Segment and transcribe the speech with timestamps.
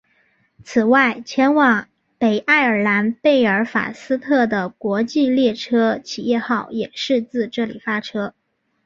[0.65, 8.33] 此外前往北爱尔兰贝尔法斯特的国际列车企业号也是自这里发车。